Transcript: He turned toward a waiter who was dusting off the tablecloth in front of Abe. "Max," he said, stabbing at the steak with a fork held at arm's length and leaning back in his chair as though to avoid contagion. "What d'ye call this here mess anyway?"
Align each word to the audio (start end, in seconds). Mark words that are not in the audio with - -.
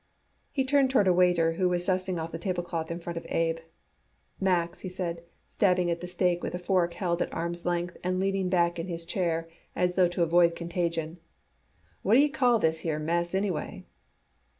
He 0.51 0.65
turned 0.65 0.89
toward 0.89 1.07
a 1.07 1.13
waiter 1.13 1.51
who 1.51 1.69
was 1.69 1.85
dusting 1.85 2.17
off 2.17 2.31
the 2.31 2.39
tablecloth 2.39 2.89
in 2.89 2.97
front 2.99 3.17
of 3.17 3.25
Abe. 3.29 3.59
"Max," 4.39 4.79
he 4.79 4.89
said, 4.89 5.21
stabbing 5.47 5.91
at 5.91 6.01
the 6.01 6.07
steak 6.07 6.41
with 6.41 6.55
a 6.55 6.57
fork 6.57 6.95
held 6.95 7.21
at 7.21 7.31
arm's 7.31 7.67
length 7.67 7.97
and 8.03 8.19
leaning 8.19 8.49
back 8.49 8.79
in 8.79 8.87
his 8.87 9.05
chair 9.05 9.47
as 9.75 9.93
though 9.93 10.07
to 10.07 10.23
avoid 10.23 10.55
contagion. 10.55 11.19
"What 12.01 12.15
d'ye 12.15 12.29
call 12.29 12.57
this 12.57 12.79
here 12.79 12.97
mess 12.97 13.35
anyway?" 13.35 13.85